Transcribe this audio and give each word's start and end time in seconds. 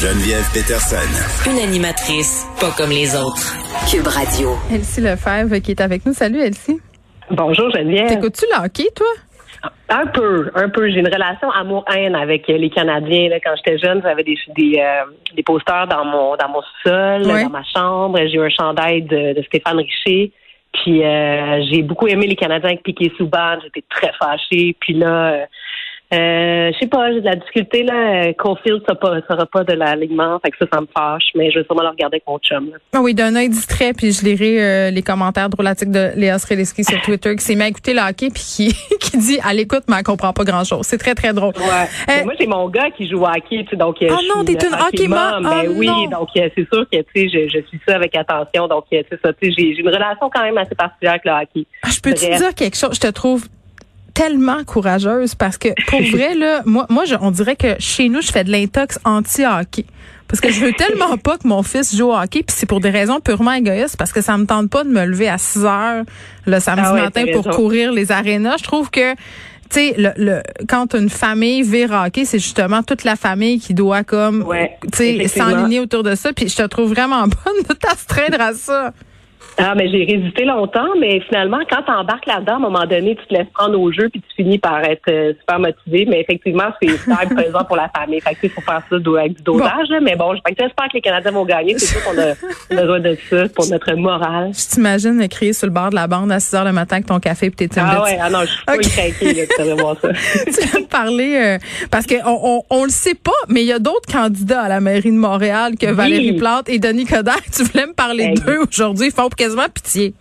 Geneviève 0.00 0.46
Peterson. 0.54 1.10
Une 1.50 1.58
animatrice 1.58 2.46
pas 2.60 2.70
comme 2.70 2.90
les 2.90 3.16
autres. 3.16 3.50
Cube 3.90 4.06
Radio. 4.06 4.50
Elsie 4.70 5.00
Lefebvre 5.00 5.58
qui 5.60 5.72
est 5.72 5.80
avec 5.80 6.06
nous. 6.06 6.12
Salut 6.12 6.38
Elsie. 6.38 6.78
Bonjour 7.32 7.68
Geneviève. 7.72 8.06
T'écoutes-tu 8.06 8.46
le 8.46 8.64
hockey, 8.64 8.86
toi? 8.94 9.08
Un 9.88 10.06
peu, 10.06 10.52
un 10.54 10.68
peu. 10.68 10.88
J'ai 10.88 11.00
une 11.00 11.12
relation 11.12 11.50
amour-haine 11.50 12.14
avec 12.14 12.46
les 12.46 12.70
Canadiens. 12.70 13.28
Quand 13.44 13.56
j'étais 13.56 13.76
jeune, 13.78 14.00
j'avais 14.00 14.22
des 14.22 14.38
des, 14.56 14.78
euh, 14.78 15.10
des 15.34 15.42
posters 15.42 15.88
dans 15.88 16.04
mon 16.04 16.36
dans 16.36 16.48
mon 16.48 16.62
sol, 16.84 17.22
dans 17.22 17.50
ma 17.50 17.64
chambre. 17.64 18.20
J'ai 18.20 18.36
eu 18.36 18.42
un 18.42 18.50
chandail 18.50 19.02
de, 19.02 19.34
de 19.34 19.42
Stéphane 19.48 19.78
Richer. 19.78 20.30
Puis 20.74 21.04
euh, 21.04 21.60
j'ai 21.72 21.82
beaucoup 21.82 22.06
aimé 22.06 22.28
les 22.28 22.36
Canadiens 22.36 22.68
avec 22.68 22.84
Piquet 22.84 23.10
Souban. 23.18 23.56
J'étais 23.64 23.84
très 23.90 24.12
fâchée. 24.16 24.76
Puis 24.78 24.94
là, 24.94 25.32
euh, 25.32 25.46
euh, 26.68 26.72
je 26.74 26.78
sais 26.78 26.86
pas, 26.86 27.12
j'ai 27.12 27.20
de 27.20 27.24
la 27.26 27.36
difficulté 27.36 27.82
là. 27.82 28.32
Caulfield 28.34 28.82
sera 28.82 28.94
pas 28.94 29.20
sera 29.28 29.46
pas 29.46 29.64
de 29.64 29.72
l'alignement, 29.74 30.38
fait 30.44 30.50
que 30.50 30.56
ça, 30.60 30.66
ça 30.72 30.80
me 30.80 30.86
fâche. 30.96 31.24
Mais 31.34 31.50
je 31.50 31.58
vais 31.58 31.64
sûrement 31.64 31.82
le 31.82 31.88
regarder 31.88 32.16
avec 32.16 32.24
mon 32.26 32.38
chum. 32.38 32.70
là. 32.70 32.76
Ah 32.94 33.00
oui, 33.02 33.14
d'un 33.14 33.34
œil 33.36 33.48
distrait, 33.48 33.92
puis 33.92 34.12
je 34.12 34.24
lirai 34.24 34.62
euh, 34.62 34.90
les 34.90 35.02
commentaires 35.02 35.48
drôlatiques 35.48 35.90
de 35.90 36.10
Léa 36.16 36.38
Sreliski 36.38 36.84
sur 36.84 37.00
Twitter 37.02 37.34
qui 37.36 37.44
s'est 37.44 37.54
mis 37.54 37.62
à 37.62 37.68
écouter 37.68 37.94
le 37.94 38.00
hockey 38.00 38.28
puis 38.30 38.42
qui, 38.42 38.74
qui 39.00 39.18
dit 39.18 39.38
à 39.44 39.52
l'écoute, 39.54 39.84
mais 39.88 39.96
elle 39.98 40.02
comprend 40.04 40.32
pas 40.32 40.44
grand-chose. 40.44 40.82
C'est 40.86 40.98
très, 40.98 41.14
très 41.14 41.32
drôle. 41.32 41.54
Ouais. 41.56 41.86
Mais 42.06 42.24
moi, 42.24 42.34
j'ai 42.38 42.46
mon 42.46 42.68
gars 42.68 42.90
qui 42.90 43.08
joue 43.08 43.20
au 43.22 43.26
hockey, 43.26 43.64
tu 43.64 43.70
sais, 43.70 43.76
donc. 43.76 44.00
euh, 44.02 44.08
Oh 44.10 44.20
non, 44.36 44.44
t'es 44.44 44.52
une 44.52 44.74
euh, 44.74 44.86
hockey 44.88 45.08
mom. 45.08 45.42
Ben 45.42 45.62
Oh 45.68 45.72
oui, 45.76 45.86
non. 45.86 46.06
donc 46.08 46.28
euh, 46.36 46.48
c'est 46.56 46.66
sûr 46.72 46.86
que 46.90 46.98
tu 46.98 47.04
sais, 47.14 47.28
je, 47.28 47.48
je 47.48 47.66
suis 47.68 47.80
ça 47.86 47.96
avec 47.96 48.16
attention, 48.16 48.68
donc 48.68 48.84
euh, 48.92 49.02
c'est 49.10 49.20
ça. 49.20 49.32
Tu 49.32 49.52
sais, 49.52 49.54
j'ai 49.58 49.80
une 49.80 49.88
relation 49.88 50.30
quand 50.32 50.42
même 50.42 50.58
assez 50.58 50.74
particulière 50.74 51.12
avec 51.14 51.24
le 51.24 51.32
hockey. 51.62 51.66
Ah, 51.82 51.88
je 51.90 52.00
peux 52.00 52.12
te 52.14 52.20
dire 52.38 52.54
quelque 52.54 52.76
chose? 52.76 52.90
Je 52.94 53.00
te 53.00 53.08
trouve 53.12 53.46
tellement 54.18 54.64
courageuse 54.64 55.34
parce 55.34 55.56
que 55.58 55.68
pour 55.86 56.00
vrai, 56.12 56.34
là, 56.34 56.62
moi, 56.66 56.86
moi 56.88 57.04
je- 57.04 57.14
on 57.20 57.30
dirait 57.30 57.56
que 57.56 57.76
chez 57.78 58.08
nous, 58.08 58.20
je 58.20 58.30
fais 58.32 58.44
de 58.44 58.50
l'intox 58.50 58.98
anti-hockey. 59.04 59.84
Parce 60.26 60.40
que 60.42 60.50
je 60.50 60.60
veux 60.60 60.72
tellement 60.74 61.16
pas 61.22 61.38
que 61.38 61.48
mon 61.48 61.62
fils 61.62 61.96
joue 61.96 62.08
au 62.10 62.14
hockey, 62.14 62.42
puis 62.42 62.54
c'est 62.56 62.66
pour 62.66 62.80
des 62.80 62.90
raisons 62.90 63.18
purement 63.20 63.52
égoïstes, 63.52 63.96
parce 63.96 64.12
que 64.12 64.20
ça 64.20 64.36
me 64.36 64.44
tente 64.44 64.68
pas 64.68 64.84
de 64.84 64.90
me 64.90 65.04
lever 65.06 65.28
à 65.28 65.38
6 65.38 65.64
heures 65.64 66.04
le 66.46 66.60
samedi 66.60 66.82
Ah 66.84 66.92
ouais, 66.94 67.00
matin 67.02 67.24
pour 67.32 67.44
raison. 67.46 67.56
courir 67.56 67.92
les 67.92 68.12
arénas. 68.12 68.56
Je 68.58 68.64
trouve 68.64 68.90
que 68.90 69.14
tu 69.70 69.80
sais, 69.80 69.94
le, 69.98 70.10
le, 70.16 70.42
quand 70.66 70.94
une 70.94 71.10
famille 71.10 71.62
vire 71.62 71.92
hockey, 71.92 72.24
c'est 72.24 72.38
justement 72.38 72.82
toute 72.82 73.04
la 73.04 73.16
famille 73.16 73.60
qui 73.60 73.74
doit 73.74 74.02
comme, 74.02 74.42
Ouais, 74.42 74.72
tu 74.92 74.96
sais, 74.98 75.28
s'enligner 75.28 75.80
autour 75.80 76.02
de 76.02 76.14
ça. 76.14 76.32
Puis 76.32 76.48
je 76.48 76.56
te 76.56 76.62
trouve 76.62 76.88
vraiment 76.90 77.22
bonne 77.22 77.62
de 77.68 77.74
t'astreindre 77.74 78.40
à 78.40 78.54
ça. 78.54 78.92
Ah, 79.58 79.74
mais 79.74 79.88
j'ai 79.90 80.04
résisté 80.04 80.44
longtemps, 80.44 80.88
mais 81.00 81.20
finalement, 81.28 81.58
quand 81.68 81.82
tu 81.82 81.90
embarques 81.90 82.26
là-dedans, 82.26 82.54
à 82.54 82.56
un 82.56 82.60
moment 82.60 82.86
donné, 82.86 83.16
tu 83.16 83.26
te 83.26 83.34
laisses 83.34 83.50
prendre 83.52 83.78
au 83.78 83.90
jeu 83.92 84.08
puis 84.08 84.20
tu 84.20 84.42
finis 84.42 84.58
par 84.58 84.84
être 84.84 85.08
euh, 85.08 85.32
super 85.40 85.58
motivé. 85.58 86.06
Mais 86.08 86.20
effectivement, 86.20 86.70
c'est 86.80 86.88
super 86.98 87.28
pesant 87.28 87.64
pour 87.64 87.76
la 87.76 87.88
famille. 87.88 88.20
Fait 88.20 88.34
que 88.34 88.38
il 88.44 88.50
faut 88.50 88.60
faire 88.60 88.82
ça 88.88 88.96
avec 88.96 89.36
du 89.36 89.42
dosage. 89.42 89.88
là. 89.88 90.00
Mais 90.00 90.16
bon, 90.16 90.32
que 90.34 90.40
j'espère 90.58 90.86
que 90.86 90.94
les 90.94 91.00
Canadiens 91.00 91.32
vont 91.32 91.44
gagner. 91.44 91.78
C'est 91.78 91.86
sûr 91.86 92.04
qu'on 92.04 92.18
a 92.18 92.34
besoin 92.80 93.00
de 93.00 93.16
ça 93.28 93.48
pour 93.54 93.66
notre 93.68 93.92
morale. 93.94 94.52
Je 94.52 94.74
t'imagine 94.74 95.28
crier 95.28 95.52
sur 95.52 95.66
le 95.66 95.72
bord 95.72 95.90
de 95.90 95.94
la 95.96 96.06
bande 96.06 96.30
à 96.30 96.40
6 96.40 96.54
heures 96.54 96.64
le 96.64 96.72
matin 96.72 96.96
avec 96.96 97.06
ton 97.06 97.18
café 97.18 97.46
et 97.46 97.50
tes. 97.50 97.68
Ah 97.76 98.02
ouais, 98.02 98.18
ah 98.20 98.30
non, 98.30 98.40
je 98.42 98.46
suis 98.46 98.64
pas 98.64 98.76
craquée, 98.78 99.46
là, 99.58 99.74
voir 99.74 99.96
ça. 100.00 100.08
tu 100.44 100.68
viens 100.68 100.80
de 100.80 100.86
parler 100.86 101.36
euh, 101.36 101.58
parce 101.90 102.06
que 102.06 102.14
on, 102.26 102.62
on, 102.70 102.84
le 102.84 102.90
sait 102.90 103.14
pas, 103.14 103.30
mais 103.48 103.62
il 103.62 103.66
y 103.66 103.72
a 103.72 103.78
d'autres 103.78 104.10
candidats 104.10 104.62
à 104.62 104.68
la 104.68 104.80
mairie 104.80 105.10
de 105.10 105.16
Montréal 105.16 105.74
que 105.78 105.86
Valérie 105.86 106.34
Plante 106.34 106.68
et 106.68 106.78
Denis 106.78 107.04
Coderre. 107.04 107.42
Tu 107.54 107.64
voulais 107.64 107.86
me 107.86 107.94
parler 107.94 108.34
d'eux 108.34 108.58
aujourd'hui, 108.68 109.08
ils 109.08 109.12
font 109.12 109.28
quasiment 109.48 109.68
pitié. 109.72 110.14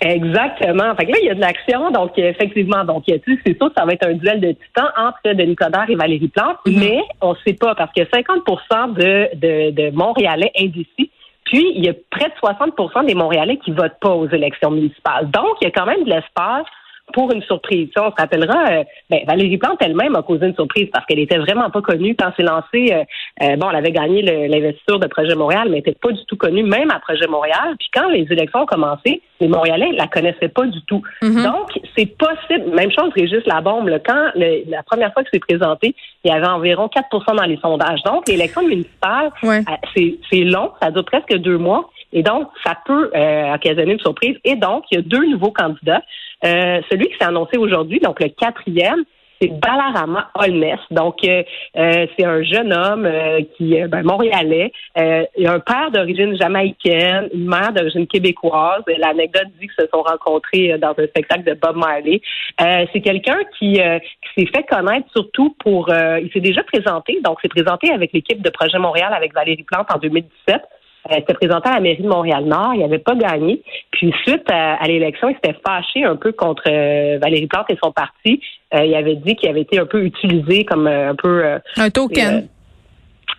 Exactement. 0.00 0.94
Fait 0.96 1.06
que 1.06 1.12
là, 1.12 1.18
il 1.20 1.26
y 1.26 1.30
a 1.30 1.34
de 1.34 1.40
l'action. 1.40 1.90
Donc, 1.90 2.18
effectivement, 2.18 2.84
donc, 2.84 3.04
c'est 3.06 3.22
sûr 3.26 3.68
que 3.68 3.74
ça 3.76 3.84
va 3.84 3.92
être 3.92 4.06
un 4.06 4.14
duel 4.14 4.40
de 4.40 4.52
titans 4.52 4.90
entre 4.96 5.34
Denis 5.34 5.56
Coderre 5.56 5.90
et 5.90 5.94
Valérie 5.94 6.28
Plante, 6.28 6.56
mais 6.66 7.00
on 7.20 7.32
ne 7.32 7.38
sait 7.46 7.52
pas 7.52 7.74
parce 7.74 7.92
que 7.92 8.02
50 8.10 8.96
de, 8.96 9.36
de, 9.36 9.70
de 9.70 9.90
Montréalais 9.94 10.50
indécis, 10.58 11.10
puis 11.44 11.72
il 11.74 11.84
y 11.84 11.88
a 11.88 11.94
près 12.10 12.30
de 12.30 12.34
60% 12.42 13.06
des 13.06 13.14
Montréalais 13.14 13.58
qui 13.58 13.72
votent 13.72 13.98
pas 14.00 14.14
aux 14.14 14.28
élections 14.28 14.70
municipales. 14.70 15.30
Donc, 15.30 15.56
il 15.60 15.64
y 15.64 15.68
a 15.68 15.70
quand 15.70 15.86
même 15.86 16.04
de 16.04 16.10
l'espace 16.10 16.66
pour 17.12 17.32
une 17.32 17.42
surprise. 17.42 17.88
On 17.96 18.10
se 18.10 18.14
rappellera, 18.18 18.70
euh, 18.70 18.84
ben, 19.08 19.20
Valérie 19.26 19.58
Plante 19.58 19.78
elle-même 19.80 20.16
a 20.16 20.22
causé 20.22 20.46
une 20.46 20.54
surprise 20.54 20.88
parce 20.92 21.04
qu'elle 21.06 21.18
était 21.18 21.38
vraiment 21.38 21.70
pas 21.70 21.82
connue 21.82 22.14
quand 22.18 22.30
c'est 22.36 22.42
lancé. 22.42 22.92
euh, 22.92 23.04
euh, 23.42 23.56
bon, 23.56 23.68
elle 23.70 23.76
avait 23.76 23.92
gagné 23.92 24.22
l'investiture 24.48 24.98
de 24.98 25.06
Projet 25.06 25.34
Montréal, 25.34 25.68
mais 25.70 25.78
elle 25.78 25.88
était 25.90 25.98
pas 26.00 26.12
du 26.12 26.24
tout 26.26 26.36
connue, 26.36 26.62
même 26.62 26.90
à 26.90 26.98
Projet 27.00 27.26
Montréal. 27.26 27.74
Puis 27.78 27.88
quand 27.94 28.08
les 28.08 28.26
élections 28.30 28.60
ont 28.62 28.66
commencé, 28.66 29.20
les 29.40 29.48
Montréalais 29.48 29.92
la 29.92 30.06
connaissaient 30.06 30.48
pas 30.48 30.66
du 30.66 30.80
tout. 30.82 31.02
Donc, 31.44 31.78
c'est 31.96 32.06
possible. 32.16 32.74
Même 32.74 32.90
chose, 32.90 33.10
Régis 33.14 33.44
Labombe, 33.46 33.88
là, 33.88 33.98
quand 33.98 34.30
le- 34.34 34.64
la 34.70 34.82
première 34.82 35.12
fois 35.12 35.22
que 35.22 35.28
c'est 35.32 35.38
présenté, 35.40 35.94
il 36.24 36.30
y 36.30 36.34
avait 36.34 36.46
environ 36.46 36.88
4% 36.88 37.34
dans 37.34 37.44
les 37.44 37.56
sondages. 37.58 38.02
Donc, 38.04 38.28
l'élection 38.28 38.62
municipale, 38.66 39.30
Ouais. 39.42 39.60
euh, 39.60 40.10
c'est 40.30 40.40
long, 40.44 40.72
ça 40.82 40.90
dure 40.90 41.04
presque 41.04 41.34
deux 41.38 41.56
mois. 41.58 41.88
Et 42.12 42.22
donc, 42.22 42.48
ça 42.64 42.76
peut 42.84 43.10
euh, 43.14 43.54
occasionner 43.54 43.92
une 43.92 44.00
surprise. 44.00 44.36
Et 44.44 44.56
donc, 44.56 44.84
il 44.90 44.96
y 44.96 44.98
a 44.98 45.02
deux 45.02 45.26
nouveaux 45.26 45.52
candidats. 45.52 46.02
Euh, 46.44 46.80
celui 46.90 47.08
qui 47.08 47.16
s'est 47.18 47.24
annoncé 47.24 47.58
aujourd'hui, 47.58 48.00
donc 48.00 48.20
le 48.20 48.28
quatrième, 48.28 49.04
c'est 49.40 49.48
Balarama 49.48 50.30
Holness. 50.34 50.80
Donc, 50.90 51.16
euh, 51.24 51.42
euh, 51.76 52.06
c'est 52.16 52.26
un 52.26 52.42
jeune 52.42 52.72
homme 52.72 53.06
euh, 53.06 53.40
qui 53.56 53.74
est 53.74 53.88
ben, 53.88 54.02
montréalais. 54.02 54.72
Euh, 54.98 55.24
il 55.36 55.46
a 55.46 55.52
un 55.52 55.60
père 55.60 55.90
d'origine 55.90 56.36
jamaïcaine, 56.36 57.28
une 57.32 57.48
mère 57.48 57.72
d'origine 57.72 58.06
québécoise. 58.06 58.82
L'anecdote 58.98 59.46
dit 59.58 59.68
qu'ils 59.68 59.84
se 59.84 59.88
sont 59.92 60.02
rencontrés 60.02 60.72
euh, 60.72 60.78
dans 60.78 60.90
un 60.90 61.06
spectacle 61.06 61.44
de 61.44 61.54
Bob 61.54 61.76
Marley. 61.76 62.20
Euh, 62.60 62.84
c'est 62.92 63.00
quelqu'un 63.00 63.38
qui, 63.58 63.80
euh, 63.80 63.98
qui 63.98 64.42
s'est 64.42 64.50
fait 64.54 64.64
connaître 64.64 65.08
surtout 65.12 65.56
pour... 65.58 65.90
euh, 65.90 66.20
il 66.20 66.30
s'est 66.32 66.40
déjà 66.40 66.62
présenté, 66.62 67.20
donc 67.24 67.40
s'est 67.40 67.48
présenté 67.48 67.90
avec 67.92 68.12
l'équipe 68.12 68.42
de 68.42 68.50
Projet 68.50 68.78
Montréal 68.78 69.12
avec 69.14 69.34
Valérie 69.34 69.64
Plante 69.64 69.88
en 69.94 69.98
2017. 69.98 70.60
Euh, 71.08 71.14
il 71.16 71.20
s'était 71.20 71.34
présenté 71.34 71.68
à 71.68 71.74
la 71.74 71.80
mairie 71.80 72.02
de 72.02 72.08
Montréal-Nord. 72.08 72.74
Il 72.74 72.80
n'avait 72.80 72.98
pas 72.98 73.14
gagné. 73.14 73.62
Puis 73.90 74.12
suite 74.22 74.50
à, 74.50 74.74
à 74.74 74.86
l'élection, 74.86 75.28
il 75.28 75.34
s'était 75.34 75.58
fâché 75.66 76.04
un 76.04 76.16
peu 76.16 76.32
contre 76.32 76.64
euh, 76.68 77.18
Valérie 77.20 77.46
Plante 77.46 77.70
et 77.70 77.78
son 77.82 77.92
parti. 77.92 78.40
Euh, 78.74 78.84
il 78.84 78.94
avait 78.94 79.16
dit 79.16 79.34
qu'il 79.36 79.48
avait 79.48 79.62
été 79.62 79.78
un 79.78 79.86
peu 79.86 80.04
utilisé 80.04 80.64
comme 80.64 80.86
euh, 80.86 81.10
un 81.10 81.14
peu... 81.14 81.42
Un 81.76 81.90
token. 81.90 82.48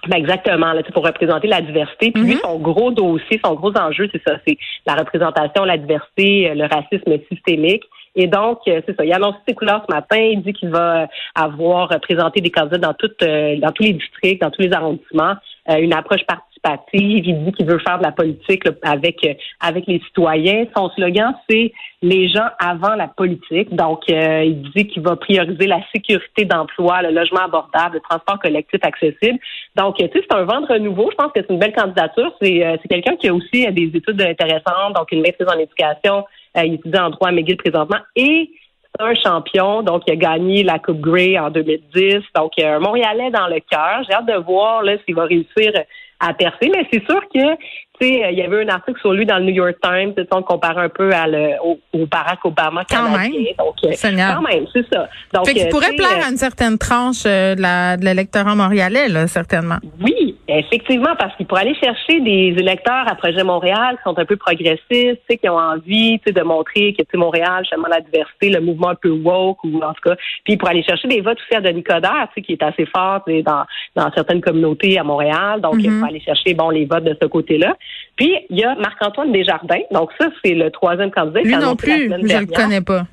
ben 0.07 0.17
exactement, 0.17 0.73
là, 0.73 0.81
pour 0.91 1.05
représenter 1.05 1.47
la 1.47 1.61
diversité. 1.61 2.11
Puis 2.11 2.23
lui, 2.23 2.37
son 2.43 2.57
gros 2.57 2.91
dossier, 2.91 3.39
son 3.43 3.53
gros 3.53 3.77
enjeu, 3.77 4.09
c'est 4.11 4.21
ça, 4.27 4.37
c'est 4.47 4.57
la 4.87 4.95
représentation, 4.95 5.63
la 5.63 5.77
diversité, 5.77 6.53
le 6.55 6.65
racisme 6.65 7.23
systémique. 7.31 7.83
Et 8.15 8.27
donc, 8.27 8.59
c'est 8.65 8.93
ça. 8.97 9.05
Il 9.05 9.13
a 9.13 9.15
annoncé 9.15 9.37
ses 9.47 9.53
couleurs 9.53 9.85
ce 9.87 9.95
matin. 9.95 10.17
Il 10.17 10.41
dit 10.41 10.51
qu'il 10.51 10.67
va 10.67 11.07
avoir 11.33 11.87
présenté 12.01 12.41
des 12.41 12.49
candidats 12.49 12.77
dans 12.77 12.93
toutes, 12.93 13.21
dans 13.21 13.71
tous 13.71 13.83
les 13.83 13.93
districts, 13.93 14.41
dans 14.41 14.51
tous 14.51 14.63
les 14.63 14.73
arrondissements, 14.73 15.35
une 15.69 15.93
approche 15.93 16.25
Il 16.93 17.21
dit 17.23 17.51
qu'il 17.53 17.65
veut 17.65 17.79
faire 17.79 17.97
de 17.97 18.03
la 18.03 18.11
politique 18.11 18.63
avec 18.83 19.25
euh, 19.25 19.33
avec 19.59 19.87
les 19.87 19.99
citoyens. 19.99 20.65
Son 20.75 20.89
slogan, 20.91 21.33
c'est 21.49 21.73
les 22.03 22.29
gens 22.29 22.47
avant 22.59 22.93
la 22.95 23.07
politique. 23.07 23.73
Donc, 23.73 24.03
euh, 24.09 24.43
il 24.43 24.61
dit 24.75 24.87
qu'il 24.87 25.01
va 25.01 25.15
prioriser 25.15 25.65
la 25.65 25.79
sécurité 25.93 26.45
d'emploi, 26.45 27.01
le 27.01 27.11
logement 27.11 27.45
abordable, 27.45 27.95
le 27.95 28.01
transport 28.01 28.39
collectif 28.39 28.79
accessible. 28.83 29.39
Donc, 29.75 29.97
tu 29.97 30.05
sais, 30.05 30.11
c'est 30.13 30.35
un 30.35 30.43
vent 30.43 30.61
de 30.61 30.67
renouveau. 30.67 31.09
Je 31.11 31.15
pense 31.15 31.31
que 31.33 31.41
c'est 31.41 31.49
une 31.51 31.59
belle 31.59 31.73
candidature. 31.73 32.31
C'est 32.39 32.63
euh, 32.63 32.77
quelqu'un 32.87 33.15
qui 33.15 33.27
a 33.27 33.33
aussi 33.33 33.65
des 33.71 33.91
études 33.95 34.21
intéressantes, 34.21 34.95
donc 34.95 35.11
une 35.11 35.21
maîtrise 35.21 35.47
en 35.47 35.57
éducation. 35.57 36.25
Il 36.55 36.75
étudie 36.75 36.99
en 36.99 37.09
droit 37.09 37.29
à 37.29 37.31
McGill 37.31 37.57
présentement 37.57 37.99
et 38.15 38.51
c'est 38.93 39.03
un 39.03 39.15
champion. 39.15 39.83
Donc, 39.83 40.03
il 40.05 40.13
a 40.13 40.15
gagné 40.15 40.63
la 40.63 40.77
Coupe 40.79 40.99
Grey 40.99 41.39
en 41.39 41.49
2010. 41.49 42.19
Donc, 42.35 42.51
un 42.59 42.79
Montréalais 42.79 43.31
dans 43.31 43.47
le 43.47 43.59
cœur. 43.61 44.03
J'ai 44.07 44.13
hâte 44.13 44.27
de 44.27 44.37
voir 44.43 44.83
s'il 45.05 45.15
va 45.15 45.23
réussir 45.25 45.71
à 46.21 46.33
percer. 46.33 46.69
Mais 46.73 46.87
c'est 46.91 47.03
sûr 47.05 47.21
que, 47.33 47.57
sais, 48.05 48.27
il 48.31 48.37
y 48.37 48.41
avait 48.41 48.63
un 48.63 48.69
article 48.69 48.99
sur 48.99 49.13
lui 49.13 49.25
dans 49.25 49.37
le 49.37 49.43
New 49.45 49.53
York 49.53 49.75
Times. 49.81 50.13
On 50.31 50.41
compare 50.43 50.77
un 50.77 50.89
peu 50.89 51.11
à 51.13 51.27
le, 51.27 51.51
au, 51.63 51.79
au 51.93 52.05
Barack 52.05 52.43
Obama 52.45 52.83
Quand 52.89 52.97
canadien. 53.05 53.29
même. 53.31 53.53
Donc, 53.57 53.75
euh, 53.85 53.91
Seigneur. 53.93 54.35
quand 54.35 54.49
même, 54.49 54.65
c'est 54.73 54.85
ça. 54.93 55.07
Donc, 55.33 55.45
Fait 55.47 55.53
qu'il 55.53 55.65
euh, 55.67 55.69
pourrait 55.69 55.93
plaire 55.95 56.25
à 56.25 56.29
une 56.29 56.37
certaine 56.37 56.77
tranche 56.77 57.23
euh, 57.25 57.55
de 57.55 57.61
la- 57.61 57.97
de 57.97 58.05
l'électorat 58.05 58.55
montréalais, 58.55 59.07
là, 59.09 59.27
certainement. 59.27 59.77
Oui, 60.01 60.35
effectivement, 60.47 61.15
parce 61.17 61.35
qu'il 61.35 61.45
pourrait 61.45 61.61
aller 61.61 61.75
chercher 61.75 62.19
des 62.21 62.55
électeurs 62.57 63.07
à 63.07 63.15
Projet 63.15 63.43
Montréal 63.43 63.95
qui 63.97 64.03
sont 64.03 64.17
un 64.17 64.25
peu 64.25 64.35
progressistes, 64.37 64.81
tu 64.89 65.17
sais, 65.29 65.37
qui 65.37 65.47
ont 65.49 65.57
envie 65.57 66.19
tu 66.19 66.23
sais, 66.27 66.31
de 66.33 66.41
montrer 66.43 66.93
que 66.93 67.17
Montréal, 67.17 67.59
justement, 67.63 67.87
la 67.89 67.99
diversité, 68.01 68.49
le 68.49 68.61
mouvement 68.61 68.89
un 68.89 68.95
peu 68.95 69.09
woke, 69.09 69.63
ou 69.63 69.81
en 69.83 69.93
tout 69.93 70.09
cas, 70.09 70.15
puis 70.45 70.57
pour 70.57 70.69
aller 70.69 70.81
chercher 70.83 71.07
des 71.07 71.21
votes 71.21 71.37
aussi 71.39 71.55
à 71.57 71.61
Denis 71.61 71.83
Coderre, 71.83 72.27
tu 72.33 72.35
sais, 72.35 72.41
qui 72.41 72.53
est 72.53 72.63
assez 72.63 72.85
fort 72.85 73.21
tu 73.27 73.33
sais, 73.33 73.43
dans, 73.43 73.63
dans 73.95 74.11
certaines 74.13 74.41
communautés 74.41 74.97
à 74.97 75.03
Montréal. 75.03 75.61
Donc, 75.61 75.75
il 75.79 75.91
faut 75.91 76.05
aller 76.05 76.19
chercher 76.21 76.53
bon 76.53 76.69
les 76.69 76.85
votes 76.85 77.03
de 77.03 77.15
ce 77.21 77.27
côté-là. 77.27 77.75
Puis, 78.15 78.35
il 78.49 78.59
y 78.59 78.63
a 78.63 78.75
Marc-Antoine 78.75 79.31
Desjardins. 79.31 79.81
Donc, 79.91 80.11
ça, 80.19 80.27
c'est 80.43 80.53
le 80.53 80.69
troisième 80.71 81.11
candidat. 81.11 81.41
Lui 81.41 81.55
non 81.55 81.75
plus, 81.75 82.09
je 82.09 82.15
le 82.15 82.27
dernière. 82.27 82.57
connais 82.57 82.81
pas. 82.81 83.05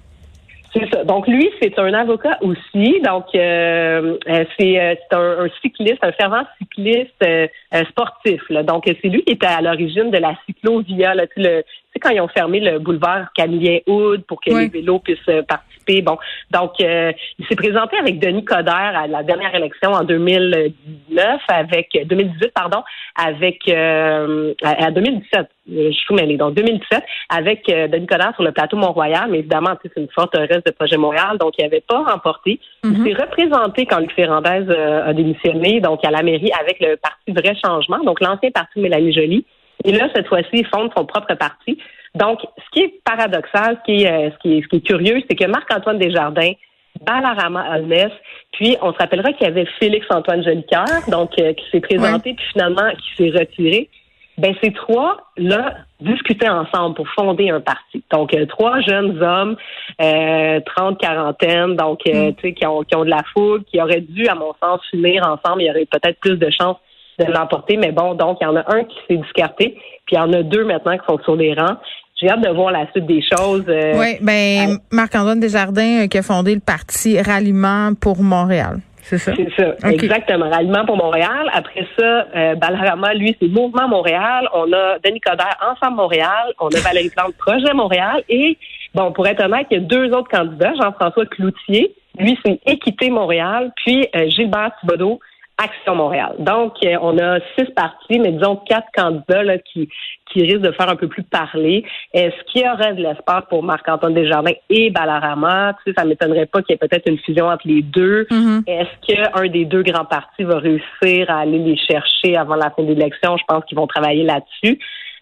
C'est 0.72 0.88
ça. 0.92 1.02
Donc 1.04 1.26
lui, 1.26 1.48
c'est 1.60 1.78
un 1.78 1.94
avocat 1.94 2.38
aussi. 2.42 3.00
Donc 3.02 3.26
euh, 3.34 4.16
euh, 4.28 4.44
c'est 4.58 4.78
euh, 4.78 4.94
un, 5.12 5.44
un 5.44 5.48
cycliste, 5.62 5.98
un 6.02 6.12
fervent 6.12 6.42
cycliste 6.58 7.14
euh, 7.25 7.46
sportif. 7.88 8.42
Là. 8.50 8.62
Donc 8.62 8.84
c'est 8.86 9.08
lui 9.08 9.22
qui 9.25 9.32
était 9.32 9.46
à 9.46 9.62
l'origine 9.62 10.10
de 10.10 10.19
la 10.19 10.34
cyclovia, 10.46 11.14
là, 11.14 11.25
le, 11.36 11.62
sais, 11.99 12.09
quand 12.09 12.11
ils 12.11 12.21
ont 12.21 12.29
fermé 12.29 12.61
le 12.61 12.79
boulevard 12.79 13.33
Camillien 13.35 13.79
Hood 13.87 14.25
pour 14.25 14.41
que 14.41 14.50
les 14.50 14.69
vélos 14.69 15.00
puissent 15.00 15.19
participer. 15.47 16.03
Bon, 16.03 16.19
donc 16.50 16.73
il 16.81 17.47
s'est 17.49 17.56
présenté 17.56 17.97
avec 17.99 18.19
Denis 18.19 18.45
Coderre 18.45 18.93
à 18.95 19.06
la 19.06 19.23
dernière 19.23 19.55
élection 19.55 19.93
en 19.93 20.05
2019, 20.05 21.41
avec 21.49 21.99
2018, 22.05 22.53
pardon, 22.55 22.83
avec 23.17 23.69
à, 23.69 24.91
2017. 24.91 25.49
Je 25.71 25.91
suis 25.91 26.15
mêlée. 26.15 26.37
Donc 26.37 26.55
2017, 26.55 27.03
avec 27.31 27.67
Denis 27.67 28.06
Coderre 28.06 28.33
sur 28.35 28.43
le 28.43 28.53
plateau 28.53 28.77
Mont-Royal, 28.77 29.29
mais 29.31 29.41
évidemment, 29.41 29.75
c'est 29.83 29.93
une 30.00 30.09
forteresse 30.15 30.65
de 30.65 30.71
projet 30.71 30.97
Montréal, 30.97 31.37
donc 31.39 31.55
il 31.59 31.65
n'avait 31.65 31.85
pas 31.87 32.03
remporté. 32.05 32.59
Il 32.85 32.91
mm-hmm. 32.91 33.05
s'est 33.05 33.23
représenté 33.23 33.87
quand 33.87 33.99
Luc 33.99 34.12
Ferrandez 34.12 34.67
a 34.71 35.12
démissionné, 35.12 35.81
donc 35.81 36.05
à 36.05 36.11
la 36.11 36.23
mairie 36.23 36.50
avec 36.61 36.81
le 36.81 36.97
parti 36.97 37.33
Vrai 37.33 37.55
Changement, 37.62 37.99
donc 38.05 38.21
l'ancien 38.21 38.50
parti 38.50 38.79
de 38.79 38.83
Mélanie 38.83 39.12
Joly. 39.12 39.45
Et 39.84 39.92
là, 39.92 40.08
cette 40.14 40.26
fois-ci, 40.26 40.48
il 40.52 40.66
fonde 40.66 40.90
son 40.96 41.04
propre 41.04 41.34
parti. 41.34 41.78
Donc, 42.14 42.40
ce 42.42 42.70
qui 42.72 42.80
est 42.80 42.94
paradoxal, 43.04 43.78
ce 43.78 43.84
qui 43.84 44.02
est, 44.02 44.10
euh, 44.10 44.30
ce 44.30 44.38
qui 44.38 44.58
est, 44.58 44.62
ce 44.62 44.69
qui 44.69 44.76
est 44.76 44.86
curieux, 44.86 45.22
c'est 45.28 45.36
que 45.36 45.46
Marc-Antoine 45.46 45.98
Desjardins, 45.98 46.52
Balarama 47.04 47.60
Almes, 47.60 48.10
puis 48.52 48.76
on 48.82 48.92
se 48.92 48.98
rappellera 48.98 49.32
qu'il 49.32 49.46
y 49.46 49.50
avait 49.50 49.66
Félix-Antoine 49.78 50.42
Jolicoeur, 50.42 51.08
donc 51.08 51.30
euh, 51.38 51.52
qui 51.52 51.64
s'est 51.70 51.80
présenté, 51.80 52.34
puis 52.34 52.46
finalement 52.52 52.90
qui 52.90 53.16
s'est 53.16 53.38
retiré. 53.38 53.88
Ben 54.36 54.54
ces 54.62 54.72
trois-là 54.72 55.75
discutaient 56.00 56.48
ensemble 56.48 56.94
pour 56.94 57.08
fonder 57.08 57.50
un 57.50 57.60
parti. 57.60 58.04
Donc 58.10 58.32
euh, 58.34 58.46
trois 58.46 58.80
jeunes 58.80 59.20
hommes, 59.20 59.56
euh, 60.00 60.60
30 60.64 60.98
quarantaine, 61.00 61.75
donc 61.75 62.00
mm. 62.06 62.34
tu 62.34 62.40
sais 62.42 62.52
qui 62.52 62.64
ont, 62.64 62.82
qui 62.84 62.94
ont 62.96 63.04
de 63.04 63.10
la 63.10 63.22
foule, 63.32 63.64
qui 63.64 63.80
auraient 63.82 64.00
dû, 64.00 64.28
à 64.28 64.36
mon 64.36 64.54
sens, 64.62 64.80
finir 64.90 65.26
ensemble. 65.26 65.62
Il 65.62 65.66
y 65.66 65.70
aurait 65.70 65.86
peut-être 65.86 66.20
plus 66.20 66.36
de 66.36 66.50
chances 66.50 66.76
de 67.19 67.32
l'emporter. 67.32 67.76
Mais 67.76 67.93
bon, 67.93 68.15
donc, 68.15 68.38
il 68.41 68.44
y 68.44 68.47
en 68.47 68.56
a 68.56 68.65
un 68.75 68.85
qui 68.85 68.97
s'est 69.06 69.17
discarté, 69.17 69.76
puis 70.06 70.17
il 70.17 70.17
y 70.17 70.20
en 70.20 70.32
a 70.32 70.43
deux 70.43 70.65
maintenant 70.65 70.97
qui 70.97 71.05
sont 71.09 71.19
sur 71.25 71.37
les 71.37 71.55
rangs. 71.55 71.76
J'ai 72.20 72.29
hâte 72.29 72.41
de 72.41 72.50
voir 72.50 72.73
la 72.73 72.91
suite 72.91 73.06
des 73.06 73.23
choses. 73.23 73.65
Euh, 73.69 73.94
oui, 73.97 74.17
ben 74.20 74.79
Marc-Antoine 74.91 75.38
Desjardins 75.38 76.05
euh, 76.05 76.06
qui 76.09 76.19
a 76.19 76.23
fondé 76.23 76.53
le 76.53 76.61
parti 76.61 77.20
Ralliement 77.20 77.93
pour 77.94 78.20
Montréal. 78.20 78.79
C'est 79.03 79.19
ça? 79.19 79.32
C'est 79.37 79.49
ça, 79.56 79.88
exactement. 79.88 80.50
Ralliement 80.50 80.85
pour 80.85 80.97
Montréal. 80.97 81.49
Après 81.55 81.87
ça, 81.97 82.26
euh, 82.35 82.55
Balarama, 82.56 83.15
lui, 83.15 83.37
c'est 83.41 83.47
Mouvement 83.47 83.88
Montréal. 83.88 84.49
On 84.53 84.71
a 84.73 84.99
Denis 84.99 85.21
Coderre, 85.21 85.56
Ensemble 85.62 85.97
Montréal. 85.97 86.53
On 86.59 86.67
a 86.67 86.81
Valérie 86.81 87.11
Plante, 87.11 87.35
Projet 87.38 87.73
Montréal. 87.73 88.23
Et, 88.29 88.59
bon, 88.94 89.12
pour 89.12 89.26
être 89.29 89.44
honnête, 89.44 89.69
il 89.71 89.79
y 89.79 89.81
a 89.81 89.85
deux 89.85 90.12
autres 90.12 90.29
candidats. 90.29 90.75
Jean-François 90.75 91.25
Cloutier, 91.26 91.94
lui, 92.19 92.37
c'est 92.44 92.61
Équité 92.67 93.11
Montréal. 93.11 93.71
Puis 93.76 94.09
Gilbert 94.26 94.73
Thibodeau, 94.81 95.21
Action 95.58 95.96
Montréal. 95.96 96.37
Donc, 96.38 96.75
euh, 96.84 96.96
on 97.02 97.19
a 97.19 97.40
six 97.56 97.66
partis, 97.75 98.19
mais 98.20 98.32
disons 98.32 98.56
quatre 98.56 98.87
candidats 98.94 99.43
là, 99.43 99.58
qui, 99.58 99.88
qui 100.31 100.43
risquent 100.43 100.60
de 100.60 100.72
faire 100.72 100.88
un 100.88 100.96
peu 100.96 101.08
plus 101.08 101.25
parler. 101.25 101.84
Est-ce 102.14 102.34
qu'il 102.44 102.62
y 102.62 102.69
aurait 102.69 102.94
de 102.94 103.02
l'espace 103.02 103.44
pour 103.50 103.62
Marc-Antoine 103.64 104.14
Desjardins 104.14 104.52
et 104.70 104.90
Balarama? 104.90 105.75
Tu 105.78 105.90
sais, 105.90 105.94
ça 105.99 106.05
m'étonnerait 106.05 106.46
pas 106.46 106.62
qu'il 106.62 106.75
y 106.75 106.75
ait 106.75 106.88
peut-être 106.88 107.08
une 107.08 107.19
fusion 107.19 107.46
entre 107.46 107.66
les 107.66 107.82
deux. 107.82 108.25
Mm-hmm. 108.31 108.62
Est-ce 108.66 109.14
qu'un 109.14 109.49
des 109.49 109.64
deux 109.64 109.82
grands 109.82 110.05
partis 110.05 110.44
va 110.44 110.58
réussir 110.58 111.28
à 111.28 111.40
aller 111.40 111.58
les 111.58 111.76
chercher 111.76 112.37
avant 112.37 112.54
la 112.54 112.70
fin 112.70 112.84
de 112.84 112.93
l'élection? 112.93 113.37
Je 113.37 113.44
pense 113.49 113.64
qu'ils 113.64 113.78
vont 113.78 113.88
travailler 113.88 114.22
là-dessus. 114.22 114.78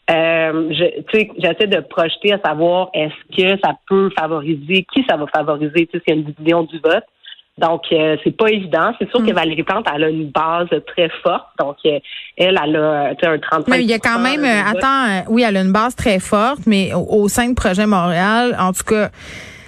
Euh, 0.09 0.71
j'essaie 0.71 1.67
de 1.67 1.81
projeter 1.81 2.33
à 2.33 2.39
savoir 2.39 2.91
est-ce 2.95 3.37
que 3.37 3.61
ça 3.65 3.73
peut 3.89 4.11
favoriser, 4.17 4.87
qui 4.93 5.05
ça 5.09 5.17
va 5.17 5.27
favoriser, 5.35 5.87
tu 5.87 5.99
sais, 5.99 6.05
s'il 6.07 6.15
y 6.15 6.19
a 6.19 6.21
une 6.21 6.33
division 6.33 6.63
du 6.63 6.79
vote. 6.79 7.05
Donc, 7.59 7.85
euh, 7.91 8.17
c'est 8.23 8.37
pas 8.37 8.51
évident. 8.51 8.93
C'est 8.99 9.09
sûr 9.09 9.25
que 9.25 9.31
mm. 9.31 9.35
Valérie 9.35 9.63
Plante, 9.63 9.87
elle 9.95 10.05
a 10.05 10.11
une 10.11 10.29
base 10.29 10.69
très 10.87 11.09
forte. 11.23 11.47
Donc, 11.59 11.77
euh, 11.87 11.99
elle, 12.37 12.61
elle 12.63 12.77
a 12.77 13.09
un 13.09 13.39
35 13.39 13.69
Mais 13.69 13.83
il 13.83 13.89
y 13.89 13.95
a 13.95 13.99
quand 13.99 14.19
même, 14.19 14.45
euh, 14.45 14.71
attends, 14.71 15.25
oui, 15.31 15.43
elle 15.47 15.57
a 15.57 15.63
une 15.63 15.73
base 15.73 15.97
très 15.97 16.19
forte, 16.19 16.61
mais 16.67 16.91
au, 16.95 17.29
sein 17.29 17.49
de 17.49 17.55
Projet 17.55 17.87
Montréal, 17.87 18.55
en 18.61 18.73
tout 18.73 18.85
cas, 18.85 19.09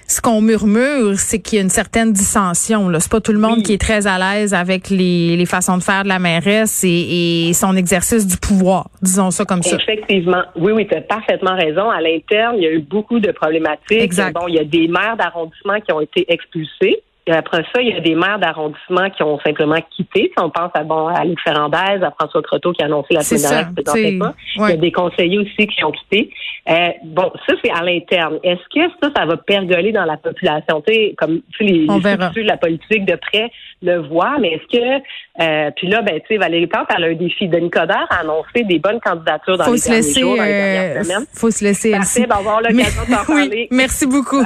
ce 0.06 0.20
qu'on 0.20 0.43
murmure, 0.43 1.19
c'est 1.19 1.38
qu'il 1.38 1.56
y 1.56 1.61
a 1.61 1.62
une 1.62 1.70
certaine 1.70 2.12
dissension. 2.12 2.90
C'est 2.99 3.11
pas 3.11 3.23
tout 3.23 3.32
le 3.32 3.38
monde 3.38 3.62
qui 3.62 3.73
est 3.73 3.81
très 3.81 4.06
à 4.06 4.19
l'aise 4.19 4.52
avec 4.52 4.90
les, 4.90 5.37
les, 5.37 5.46
façons 5.46 5.79
de 5.79 5.82
faire 5.82 6.02
de 6.02 6.08
la 6.08 6.19
mairesse 6.19 6.85
et, 6.85 7.49
et, 7.49 7.52
son 7.55 7.75
exercice 7.75 8.26
du 8.26 8.37
pouvoir, 8.37 8.88
disons 9.00 9.31
ça 9.31 9.46
comme 9.46 9.62
ça. 9.62 9.76
Effectivement. 9.76 10.43
Oui, 10.56 10.73
oui, 10.73 10.87
tu 10.87 10.94
as 10.94 11.02
parfaitement 11.02 11.56
raison. 11.56 11.90
À 11.90 12.00
l'interne, 12.02 12.56
il 12.56 12.62
y 12.62 12.67
a 12.67 12.73
eu 12.73 12.81
beaucoup 12.81 13.19
de 13.19 13.32
problématiques. 13.32 14.00
Exact. 14.00 14.35
Bon, 14.35 14.46
il 14.49 14.55
y 14.55 14.58
a 14.58 14.64
des 14.64 14.88
maires 14.88 15.17
d'arrondissement 15.19 15.81
qui 15.81 15.93
ont 15.93 16.00
été 16.00 16.31
expulsés 16.31 17.02
après 17.31 17.65
ça, 17.75 17.81
il 17.81 17.89
y 17.89 17.93
a 17.93 18.01
des 18.01 18.15
maires 18.15 18.39
d'arrondissement 18.39 19.11
qui 19.11 19.23
ont 19.23 19.39
simplement 19.41 19.79
quitté. 19.91 20.33
Si 20.37 20.43
on 20.43 20.51
pense 20.51 20.71
à 20.75 20.85
bon 20.85 21.09
à 21.09 21.25
Luc 21.25 21.39
Ferrandez, 21.41 22.03
à 22.03 22.11
François 22.19 22.43
Croteau 22.43 22.73
qui 22.73 22.83
a 22.83 22.87
annoncé 22.87 23.15
la 23.15 23.21
semaine 23.21 23.43
dernière 23.43 24.19
pas. 24.19 24.35
Il 24.57 24.71
y 24.71 24.73
a 24.73 24.77
des 24.77 24.93
conseillers 24.93 25.39
aussi 25.39 25.67
qui 25.67 25.85
ont 25.85 25.93
quitté. 25.93 26.31
Euh, 26.69 26.91
bon, 27.05 27.31
ça 27.47 27.55
c'est 27.63 27.71
à 27.71 27.83
l'interne. 27.83 28.39
Est-ce 28.43 28.63
que 28.75 28.93
ça, 29.03 29.11
ça 29.17 29.27
va 29.27 29.37
pergoler 29.37 29.93
dans 29.93 30.05
la 30.05 30.17
population? 30.17 30.83
Tu 30.87 30.93
sais, 30.93 31.15
comme 31.17 31.41
tu 31.57 31.65
les, 31.65 31.81
les 31.81 31.87
de 31.87 32.41
la 32.43 32.57
politique 32.57 33.05
de 33.05 33.17
près 33.17 33.51
le 33.83 33.99
voient, 34.09 34.37
mais 34.41 34.55
est-ce 34.55 34.79
que 34.79 35.03
euh, 35.41 35.71
puis 35.77 35.87
là, 35.87 36.03
ben 36.03 36.19
tu 36.21 36.35
sais, 36.35 36.37
Valérie 36.37 36.67
Plante, 36.67 36.89
elle 36.97 37.05
a 37.05 37.07
un 37.07 37.15
défi. 37.15 37.47
Denis 37.47 37.71
Coderre 37.71 38.07
a 38.11 38.21
annoncé 38.21 38.65
des 38.65 38.81
bonnes 38.81 39.01
candidatures 39.01 39.57
dans 39.57 39.71
les 39.71 39.79
derniers 39.79 40.21
jours, 40.21 40.37
dans 40.37 40.43
les 40.43 40.51
dernières 40.51 40.97
euh, 40.97 41.03
semaines. 41.05 41.27
Faut 41.33 41.51
se 41.51 41.65
laisser. 41.65 41.93
Parfait, 41.93 42.27
avoir 42.29 42.61
l'occasion 42.61 43.03
d'en 43.09 43.25
parler. 43.25 43.69
Merci 43.71 44.07
beaucoup. 44.07 44.41